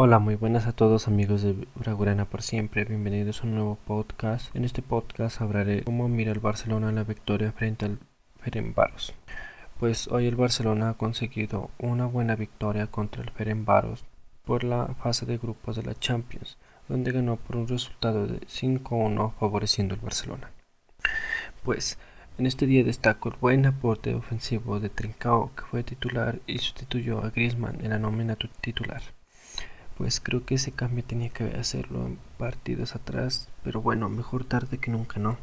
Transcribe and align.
Hola, 0.00 0.20
muy 0.20 0.36
buenas 0.36 0.68
a 0.68 0.72
todos 0.72 1.08
amigos 1.08 1.42
de 1.42 1.56
Bragurana 1.74 2.24
por 2.24 2.42
siempre, 2.42 2.84
bienvenidos 2.84 3.40
a 3.40 3.48
un 3.48 3.56
nuevo 3.56 3.78
podcast. 3.84 4.54
En 4.54 4.64
este 4.64 4.80
podcast 4.80 5.40
hablaré 5.40 5.82
cómo 5.82 6.06
mira 6.06 6.30
el 6.30 6.38
Barcelona 6.38 6.92
la 6.92 7.02
victoria 7.02 7.50
frente 7.50 7.86
al 7.86 7.98
Ferenbaros. 8.38 9.12
Pues 9.80 10.06
hoy 10.06 10.28
el 10.28 10.36
Barcelona 10.36 10.90
ha 10.90 10.94
conseguido 10.94 11.70
una 11.80 12.06
buena 12.06 12.36
victoria 12.36 12.86
contra 12.86 13.24
el 13.24 13.32
Ferenbaros 13.32 14.04
por 14.44 14.62
la 14.62 14.86
fase 15.02 15.26
de 15.26 15.36
grupos 15.36 15.74
de 15.74 15.82
la 15.82 15.98
Champions, 15.98 16.58
donde 16.88 17.10
ganó 17.10 17.34
por 17.34 17.56
un 17.56 17.66
resultado 17.66 18.28
de 18.28 18.38
5-1 18.42 19.32
favoreciendo 19.40 19.96
al 19.96 20.00
Barcelona. 20.00 20.52
Pues 21.64 21.98
en 22.38 22.46
este 22.46 22.66
día 22.66 22.84
destaco 22.84 23.30
el 23.30 23.36
buen 23.40 23.66
aporte 23.66 24.14
ofensivo 24.14 24.78
de 24.78 24.90
Trincao, 24.90 25.50
que 25.56 25.64
fue 25.64 25.82
titular 25.82 26.38
y 26.46 26.58
sustituyó 26.58 27.24
a 27.24 27.30
Griezmann 27.30 27.84
en 27.84 27.90
la 27.90 27.98
nómina 27.98 28.36
titular 28.60 29.02
pues 29.98 30.20
creo 30.20 30.46
que 30.46 30.54
ese 30.54 30.70
cambio 30.70 31.02
tenía 31.04 31.28
que 31.28 31.44
hacerlo 31.44 32.06
en 32.06 32.18
partidos 32.38 32.94
atrás, 32.94 33.48
pero 33.64 33.82
bueno, 33.82 34.08
mejor 34.08 34.44
tarde 34.44 34.78
que 34.78 34.92
nunca, 34.92 35.18
¿no? 35.18 35.38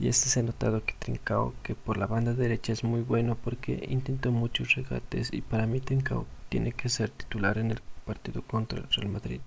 Y 0.00 0.08
este 0.08 0.28
se 0.28 0.40
ha 0.40 0.42
notado 0.42 0.84
que 0.84 0.94
Trincao, 0.94 1.54
que 1.62 1.74
por 1.74 1.98
la 1.98 2.06
banda 2.06 2.32
derecha 2.32 2.72
es 2.72 2.84
muy 2.84 3.02
bueno 3.02 3.36
porque 3.36 3.86
intentó 3.88 4.32
muchos 4.32 4.74
regates 4.74 5.32
y 5.32 5.42
para 5.42 5.66
mí 5.66 5.80
Trincao 5.80 6.26
tiene 6.48 6.72
que 6.72 6.88
ser 6.88 7.10
titular 7.10 7.58
en 7.58 7.70
el 7.70 7.80
partido 8.06 8.42
contra 8.42 8.80
el 8.80 8.90
Real 8.90 9.08
Madrid. 9.10 9.40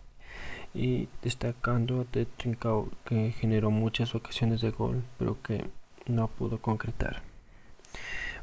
Y 0.73 1.09
destacando 1.23 2.06
de 2.12 2.26
Trincao 2.26 2.92
que 3.04 3.32
generó 3.32 3.72
muchas 3.72 4.14
ocasiones 4.14 4.62
de 4.62 4.72
gol, 4.72 5.04
pero 5.18 5.42
que 5.42 5.66
no 6.06 6.28
pudo 6.28 6.62
concretar. 6.62 7.23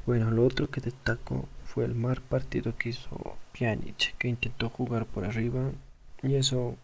Bueno, 0.05 0.30
lo 0.30 0.44
otro 0.44 0.68
que 0.68 0.80
destaco 0.80 1.48
fue 1.74 1.84
el 1.84 1.96
mal 1.96 2.20
partido 2.23 2.77
que 2.77 2.91
hizo 2.91 3.37
Pjanic, 3.52 4.16
que 4.16 4.28
intentó 4.28 4.70
jugar 4.70 5.06
por 5.06 5.24
arriba 5.24 5.73
y 6.23 6.37
eso 6.37 6.77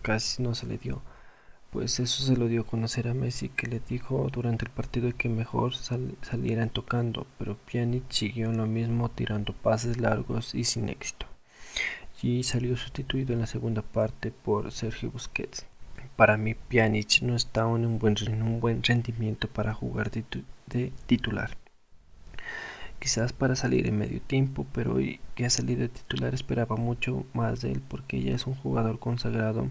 casi 0.00 0.42
no 0.42 0.54
se 0.54 0.66
le 0.66 0.78
dio. 0.78 1.02
Pues 1.70 2.00
eso 2.00 2.22
se 2.22 2.34
lo 2.34 2.48
dio 2.48 2.62
a 2.62 2.66
conocer 2.66 3.06
a 3.08 3.12
Messi, 3.12 3.50
que 3.50 3.66
le 3.66 3.80
dijo 3.80 4.30
durante 4.32 4.64
el 4.64 4.70
partido 4.70 5.12
que 5.14 5.28
mejor 5.28 5.74
salieran 5.74 6.70
tocando, 6.70 7.26
pero 7.36 7.58
Pjanic 7.66 8.10
siguió 8.10 8.50
lo 8.50 8.66
mismo 8.66 9.10
tirando 9.10 9.52
pases 9.52 10.00
largos 10.00 10.54
y 10.54 10.64
sin 10.64 10.88
éxito. 10.88 11.26
Y 12.22 12.44
salió 12.44 12.78
sustituido 12.78 13.34
en 13.34 13.40
la 13.40 13.46
segunda 13.46 13.82
parte 13.82 14.30
por 14.30 14.72
Sergio 14.72 15.10
Busquets. 15.10 15.66
Para 16.16 16.38
mí 16.38 16.54
Pjanic 16.54 17.20
no 17.20 17.36
está 17.36 17.62
en 17.62 17.84
un 17.84 17.98
buen, 17.98 18.14
en 18.26 18.42
un 18.42 18.60
buen 18.60 18.82
rendimiento 18.82 19.48
para 19.48 19.74
jugar 19.74 20.10
de 20.10 20.92
titular 21.06 21.58
quizás 23.04 23.34
para 23.34 23.54
salir 23.54 23.86
en 23.86 23.98
medio 23.98 24.18
tiempo, 24.22 24.64
pero 24.72 24.94
hoy 24.94 25.20
que 25.34 25.44
ha 25.44 25.50
salido 25.50 25.82
de 25.82 25.90
titular 25.90 26.32
esperaba 26.32 26.76
mucho 26.76 27.26
más 27.34 27.60
de 27.60 27.72
él 27.72 27.82
porque 27.86 28.22
ya 28.22 28.34
es 28.34 28.46
un 28.46 28.54
jugador 28.54 28.98
consagrado 28.98 29.68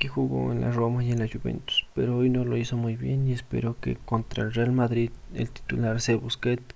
que 0.00 0.08
jugó 0.08 0.50
en 0.50 0.60
la 0.60 0.72
Roma 0.72 1.04
y 1.04 1.12
en 1.12 1.20
la 1.20 1.28
Juventus, 1.28 1.86
pero 1.94 2.16
hoy 2.16 2.28
no 2.28 2.44
lo 2.44 2.56
hizo 2.56 2.76
muy 2.76 2.96
bien 2.96 3.28
y 3.28 3.34
espero 3.34 3.76
que 3.80 3.94
contra 3.94 4.42
el 4.42 4.52
Real 4.52 4.72
Madrid 4.72 5.12
el 5.32 5.48
titular 5.48 6.00
sea 6.00 6.16
Busquets, 6.16 6.74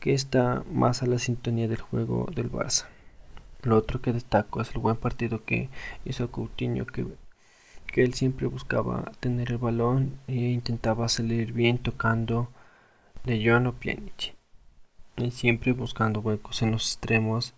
que 0.00 0.12
está 0.12 0.64
más 0.72 1.04
a 1.04 1.06
la 1.06 1.20
sintonía 1.20 1.68
del 1.68 1.80
juego 1.80 2.28
del 2.34 2.50
Barça. 2.50 2.86
Lo 3.62 3.76
otro 3.76 4.02
que 4.02 4.12
destaco 4.12 4.60
es 4.60 4.72
el 4.72 4.80
buen 4.80 4.96
partido 4.96 5.44
que 5.44 5.68
hizo 6.04 6.32
Coutinho, 6.32 6.84
que, 6.84 7.06
que 7.86 8.02
él 8.02 8.14
siempre 8.14 8.48
buscaba 8.48 9.12
tener 9.20 9.52
el 9.52 9.58
balón 9.58 10.18
e 10.26 10.34
intentaba 10.34 11.08
salir 11.08 11.52
bien 11.52 11.78
tocando 11.78 12.48
de 13.22 13.40
Joan 13.46 13.68
siempre 15.30 15.72
buscando 15.72 16.20
huecos 16.20 16.62
en 16.62 16.72
los 16.72 16.86
extremos 16.86 17.54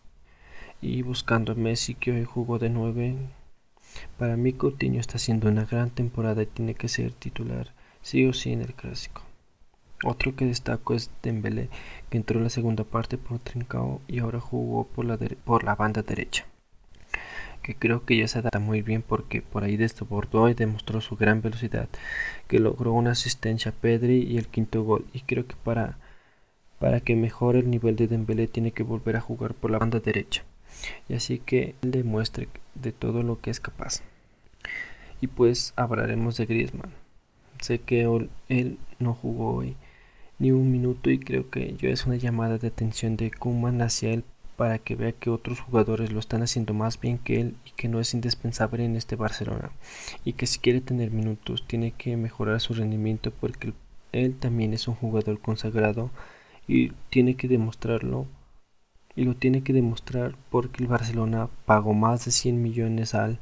y 0.81 1.03
buscando 1.03 1.53
a 1.53 1.55
Messi 1.57 1.95
que 1.95 2.13
hoy 2.13 2.25
jugó 2.25 2.59
de 2.59 2.71
9. 2.71 3.17
Para 4.17 4.37
mí 4.37 4.53
Coutinho 4.53 5.01
está 5.01 5.17
haciendo 5.17 5.49
una 5.49 5.65
gran 5.65 5.91
temporada 5.91 6.43
y 6.43 6.47
tiene 6.47 6.75
que 6.75 6.89
ser 6.89 7.13
titular 7.13 7.73
sí 8.01 8.25
o 8.27 8.33
sí 8.33 8.53
en 8.53 8.63
el 8.63 8.75
clásico. 8.75 9.23
Otro 10.05 10.37
que 10.37 10.47
destaco 10.47 10.95
es 10.95 11.11
Dembélé, 11.23 11.69
que 12.09 12.19
entró 12.19 12.39
en 12.39 12.45
la 12.45 12.51
segunda 12.51 12.85
parte 12.85 13.19
por 13.19 13.41
Trincao 13.41 14.01
y 14.07 14.21
ahora 14.21 14.39
jugó 14.39 14.87
por 14.87 15.05
la, 15.05 15.19
por 15.45 15.65
la 15.65 15.75
banda 15.75 16.03
derecha. 16.03 16.47
Que 17.63 17.75
creo 17.75 18.05
que 18.05 18.17
ya 18.17 18.29
se 18.29 18.39
adapta 18.39 18.61
muy 18.61 18.83
bien 18.83 19.03
porque 19.03 19.43
por 19.43 19.65
ahí 19.65 19.77
desbordó 19.77 20.49
y 20.49 20.55
demostró 20.55 21.01
su 21.01 21.17
gran 21.17 21.43
velocidad, 21.43 21.89
que 22.47 22.61
logró 22.61 22.93
una 22.93 23.11
asistencia 23.11 23.73
a 23.73 23.75
Pedri 23.75 24.23
y 24.23 24.39
el 24.39 24.47
quinto 24.47 24.85
gol. 24.85 25.05
Y 25.13 25.23
creo 25.23 25.47
que 25.47 25.57
para 25.57 25.99
para 26.79 27.01
que 27.01 27.17
mejore 27.17 27.61
el 27.61 27.71
nivel 27.71 27.97
de 27.97 28.07
Dembélé 28.07 28.47
tiene 28.47 28.73
que 28.73 28.83
volver 28.83 29.17
a 29.17 29.21
jugar 29.21 29.55
por 29.55 29.71
la 29.71 29.79
banda 29.79 30.01
derecha 30.01 30.45
y 31.09 31.15
así 31.15 31.39
que 31.39 31.75
él 31.83 31.91
demuestre 31.91 32.49
de 32.75 32.93
todo 32.93 33.23
lo 33.23 33.41
que 33.41 33.51
es 33.51 33.61
capaz. 33.61 34.03
Y 35.21 35.27
pues 35.27 35.73
hablaremos 35.77 36.37
de 36.37 36.47
Griezmann. 36.47 36.93
Sé 37.61 37.81
que 37.81 38.07
él 38.49 38.79
no 38.99 39.15
jugó 39.15 39.55
hoy 39.55 39.77
ni 40.39 40.53
un 40.53 40.71
minuto 40.71 41.11
y 41.11 41.19
creo 41.19 41.51
que 41.51 41.75
yo 41.77 41.91
es 41.91 42.07
una 42.07 42.17
llamada 42.17 42.59
de 42.59 42.69
atención 42.69 43.17
de 43.17 43.33
Kuman 43.33 43.83
hacia 43.83 44.13
él 44.13 44.25
para 44.57 44.79
que 44.79 44.95
vea 44.95 45.13
que 45.13 45.31
otros 45.31 45.61
jugadores 45.61 46.13
lo 46.13 46.21
están 46.21 46.43
haciendo 46.43 46.75
más 46.75 47.01
bien 47.01 47.19
que 47.19 47.41
él 47.41 47.55
y 47.65 47.71
que 47.73 47.89
no 47.89 48.01
es 48.01 48.15
indispensable 48.15 48.85
en 48.85 48.97
este 48.97 49.17
Barcelona 49.17 49.71
y 50.25 50.35
que 50.35 50.47
si 50.47 50.59
quiere 50.61 50.81
tener 50.81 51.11
minutos 51.11 51.65
tiene 51.67 51.93
que 51.93 52.17
mejorar 52.17 52.61
su 52.61 52.75
rendimiento 52.75 53.33
porque 53.33 53.73
él 54.13 54.37
también 54.37 54.73
es 54.73 54.87
un 54.87 54.95
jugador 54.95 55.41
consagrado 55.41 56.11
y 56.69 56.91
tiene 57.11 57.35
que 57.35 57.49
demostrarlo 57.49 58.27
y 59.17 59.25
lo 59.25 59.35
tiene 59.35 59.65
que 59.65 59.73
demostrar 59.73 60.37
porque 60.51 60.85
el 60.85 60.89
Barcelona 60.89 61.49
pagó 61.67 61.95
más 61.95 62.25
de 62.25 62.31
100 62.31 62.63
millones 62.63 63.15
al 63.17 63.41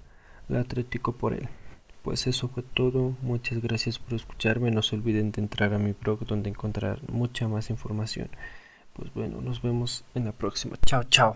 Atlético 0.49 1.13
por 1.13 1.35
él. 1.35 1.49
Pues 2.03 2.27
eso 2.29 2.49
fue 2.49 2.63
todo, 2.63 3.17
muchas 3.21 3.61
gracias 3.61 3.99
por 3.99 4.15
escucharme, 4.15 4.71
no 4.71 4.81
se 4.81 4.95
olviden 4.95 5.33
de 5.33 5.43
entrar 5.43 5.75
a 5.75 5.79
mi 5.79 5.93
blog 5.93 6.25
donde 6.25 6.49
encontrar 6.49 7.01
mucha 7.11 7.49
más 7.49 7.69
información. 7.69 8.29
Pues 8.95 9.13
bueno, 9.13 9.43
nos 9.43 9.61
vemos 9.61 10.05
en 10.15 10.25
la 10.25 10.33
próxima. 10.33 10.77
Chao, 10.87 11.03
chao. 11.05 11.25